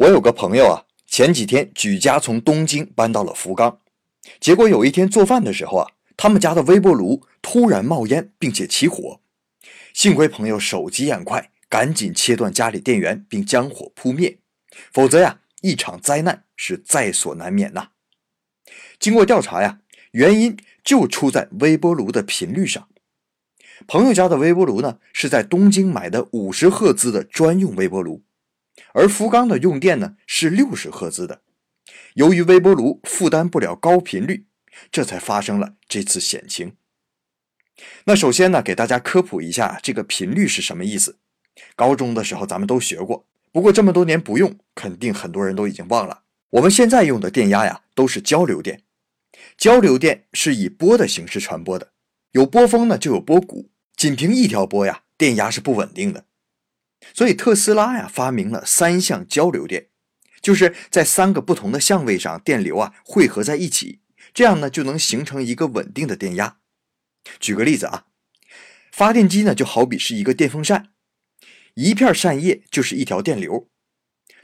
[0.00, 3.80] 我有个朋友啊，前几天举家从东京搬到了福冈，
[4.40, 9.20] 结果有一天做饭的时候啊，他们家的微波炉突然冒烟，并且起火。
[9.92, 14.38] 幸亏朋友手疾眼快，赶紧切断家里电源并将火扑灭，
[14.90, 17.90] 否则呀，一场灾难是在所难免呐。
[18.98, 19.80] 经过调查呀，
[20.12, 22.88] 原因就出在微波炉的频率上。
[23.86, 28.22] 朋友家的微波炉呢，是在东京买的五十赫兹的专用微波炉。
[28.92, 31.42] 而福冈的用电呢是六十赫兹的，
[32.14, 34.46] 由于微波炉负担不了高频率，
[34.90, 36.74] 这才发生了这次险情。
[38.04, 41.18] 那首先呢，给大家科普一下这个频率是什么意思。
[41.74, 46.22] 高中的时候咱们都学过，不过这么多年不用，肯定很多人都已经忘了。
[46.50, 48.82] 我们现在用的电压呀都是交流电，
[49.56, 51.92] 交流电是以波的形式传播的，
[52.32, 56.24] 有波峰呢就有波谷，仅凭一条波呀，电压是不稳定的。
[57.14, 59.88] 所以特斯拉呀发明了三相交流电，
[60.40, 64.00] 就是在三个不同的相位上电流啊汇合在一起，
[64.32, 66.58] 这样呢就能形成一个稳定的电压。
[67.38, 68.04] 举个例子啊，
[68.92, 70.90] 发电机呢就好比是一个电风扇，
[71.74, 73.68] 一片扇叶就是一条电流。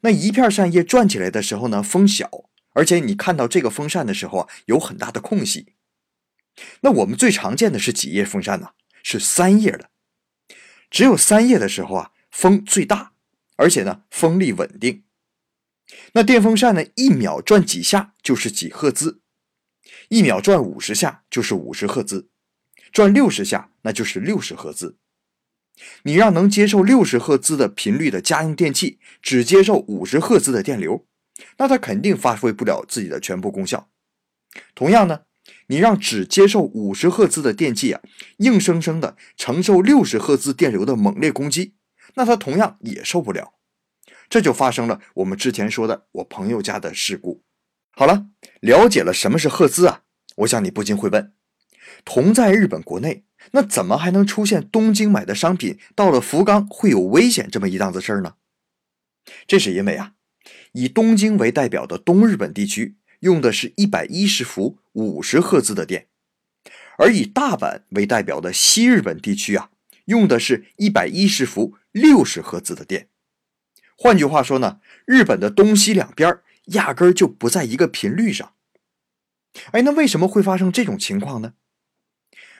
[0.00, 2.30] 那一片扇叶转起来的时候呢风小，
[2.72, 5.74] 而且你看到这个风扇的时候啊有很大的空隙。
[6.80, 8.70] 那我们最常见的是几叶风扇呢？
[9.02, 9.90] 是三叶的，
[10.88, 12.12] 只有三叶的时候啊。
[12.34, 13.12] 风最大，
[13.54, 15.04] 而且呢，风力稳定。
[16.14, 19.20] 那电风扇呢，一秒转几下就是几赫兹，
[20.08, 22.28] 一秒转五十下就是五十赫兹，
[22.90, 24.98] 转六十下那就是六十赫兹。
[26.02, 31.06] 你让能接受六十赫兹的频率的家用电器只接受五十赫兹的电流，
[31.58, 33.88] 那它肯定发挥不了自己的全部功效。
[34.74, 35.20] 同样呢，
[35.68, 38.00] 你让只接受五十赫兹的电器啊，
[38.38, 41.74] 硬生生的承受六十赫兹电流的猛烈攻击。
[42.14, 43.54] 那他同样也受不了，
[44.28, 47.42] 这就发生了我们之前说的我朋友家的事故。
[47.92, 48.26] 好了，
[48.60, 50.02] 了解了什么是赫兹啊？
[50.38, 51.32] 我想你不禁会问：
[52.04, 58.34] 同在日本国内，那怎么还能出现东京买的商品到了福冈会有危险这么一档子事儿呢？
[59.46, 60.14] 这是因为啊，
[60.72, 66.08] 以东京为代表的东日本地区用的是一百一十伏五十赫兹的电，
[66.98, 69.70] 而以大阪为代表的西日本地区啊。
[70.06, 73.08] 用的是一百一十伏六十赫兹的电，
[73.96, 78.54] 换句话说呢，日本的东西两边压根儿就不在一个频率上。
[79.72, 81.54] 哎，那为什么会发生这种情况呢？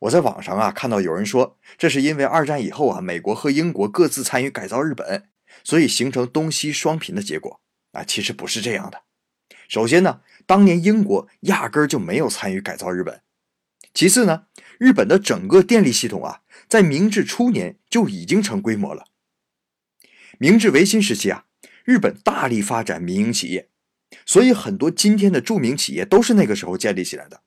[0.00, 5.28] 我在网上啊看到有人说，这是因为二战以后啊，美国和英国各自参与改造日本，
[5.64, 7.60] 所以形成东西双频的结果
[7.92, 8.04] 啊。
[8.04, 9.02] 其实不是这样的。
[9.68, 13.22] 首先呢，当年英国压根儿就没有参与改造日本。
[13.92, 14.46] 其次呢，
[14.78, 16.42] 日本的整个电力系统啊。
[16.68, 19.06] 在明治初年就已经成规模了。
[20.38, 21.46] 明治维新时期啊，
[21.84, 23.68] 日本大力发展民营企业，
[24.24, 27.42] 所以很多今天的著名企业都是那个时候建立起来的。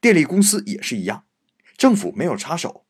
[0.00, 1.24] 电力公司也是一样，
[1.76, 2.84] 政府没有插手。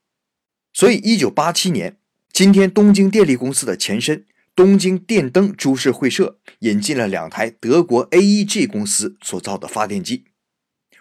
[0.72, 1.98] 所以，一九八七年，
[2.32, 10.24] 今天东京电力公司的前身东京电灯株式会社引进了两台德国 AEG 公司所造的发电机。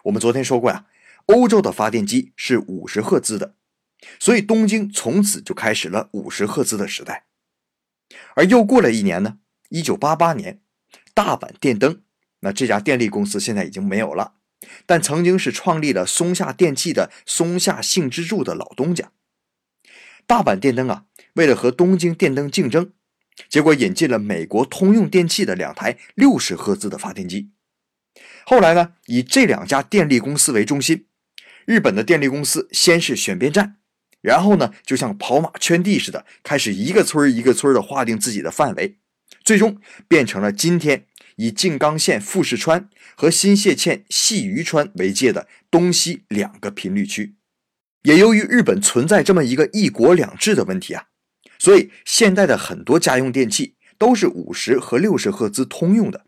[0.03, 0.87] 我们昨天说过呀，
[1.27, 3.55] 欧洲的发电机是五十赫兹的。
[4.19, 7.25] 所以东京从此就开始了五十赫兹的时代，
[8.35, 9.39] 而又过了一年呢，
[9.69, 10.61] 一九八八年，
[11.13, 12.01] 大阪电灯，
[12.41, 14.35] 那这家电力公司现在已经没有了，
[14.85, 19.11] 但曾经是创立了松下电器的松下幸之助的老东家。
[20.27, 22.93] 大阪电灯啊，为了和东京电灯竞争，
[23.49, 27.51] 结果引进了美国通用电器的两台六十赫兹的发电机。
[28.45, 31.07] 后来呢，以这两家电力公司为中心，
[31.65, 33.77] 日本的电力公司先是选边站。
[34.25, 38.97] 然后呢，就像跑马圈地似的，开始一个村一个村的划定自己的范围，
[39.43, 39.77] 最终
[40.07, 41.05] 变成了今天
[41.35, 47.35] 以静冈县富士川和新泻县细鱼川为界的东西两个频率区。
[48.01, 51.05] 也由于日本存在这么一个一国两制的问题啊，
[51.59, 56.25] 所以现代的很多家用电器都是五十和六十赫兹通用的。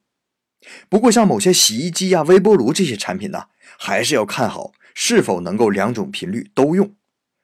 [0.87, 3.45] 不过像某些洗衣机呀、微波炉这些产品呢，
[3.79, 6.95] 还是要看好是否能够两种频率都用。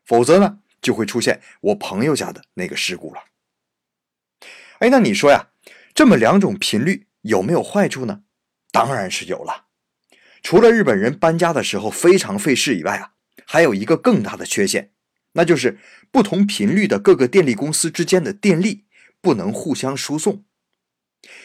[0.06, 3.22] 否则呢，就会出现我朋友家的那个事故了。
[4.80, 5.48] 哎，那你说呀，
[5.94, 8.24] 这么两种频率有没有坏处呢？
[8.72, 9.68] 当然是有了。
[10.42, 13.14] 除了日本人搬家的时候非常费事以外啊，
[13.46, 14.92] 还有一个更大的缺陷，
[15.34, 15.80] 那就是
[16.12, 18.84] 不同频率的各个电力公司之间的电力
[19.22, 20.44] 不能互相输送，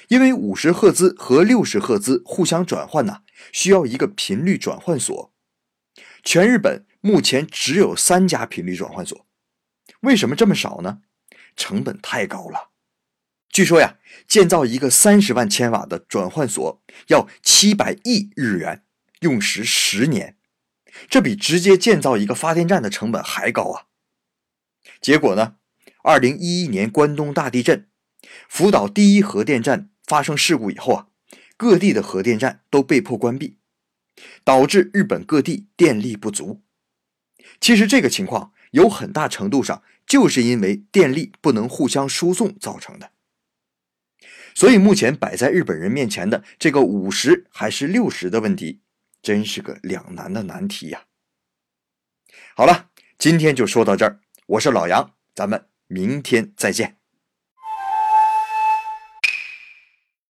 [0.08, 3.22] 因为五十赫兹和六十赫兹互相转换呢，
[3.52, 5.32] 需要一个频率转换所。
[6.24, 6.87] 全日本。
[7.00, 9.26] 目前只有三家频率转换所，
[10.00, 11.02] 为什么这么少呢？
[11.56, 12.70] 成本太高了。
[13.50, 18.84] 据说呀，建造一个三十万千瓦的转换所要七百亿日元，
[19.20, 20.36] 用时十年，
[21.08, 23.86] 这比直接建造一个发电站的成本还高啊！
[25.00, 25.56] 结果呢，
[26.02, 27.88] 二零一一年关东大地震，
[28.48, 31.06] 福岛第一核电站发生事故以后啊，
[31.56, 33.58] 各地的核电站都被迫关闭，
[34.44, 36.62] 导致日本各地电力不足。
[37.60, 43.10] 其实这个情况有很大程度上就是因为电力不能互相输送造成的。
[44.54, 48.80] 所以目前摆在日本人面前的这个五十还是六十的问题，
[49.22, 51.04] 真是个两难的难题呀。
[52.56, 56.97] 好了，今天就说到这儿，我是老杨，咱们明天再见。